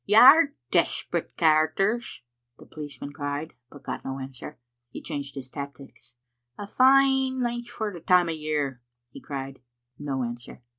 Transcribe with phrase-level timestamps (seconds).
[0.07, 2.23] "You're desperate characters,"
[2.57, 4.57] the policeman cried, but got no answer.
[4.89, 6.15] He changed his tactics.
[6.57, 9.59] "A fine nicht for the time o' year," he cried.
[9.99, 10.63] No answer.